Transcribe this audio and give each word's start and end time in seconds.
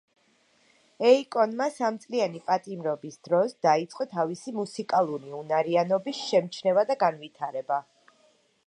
ეიკონმა 1.09 1.67
სამწლიანი 1.75 2.41
პატიმრობის 2.47 3.19
დროს, 3.29 3.53
დაიწყო 3.67 4.09
თავისი 4.15 4.55
მუსიკალური 4.57 5.33
უნარიანობის 5.43 6.27
შემჩნევა 6.33 6.89
და 6.93 6.99
განვითარება. 7.07 7.81